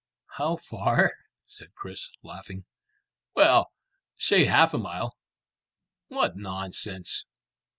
"How 0.37 0.55
far?" 0.55 1.13
said 1.45 1.75
Chris, 1.75 2.09
laughing. 2.23 2.65
"Well, 3.35 3.71
say 4.17 4.45
half 4.45 4.73
a 4.73 4.79
mile." 4.79 5.15
"What 6.07 6.35
nonsense!" 6.35 7.25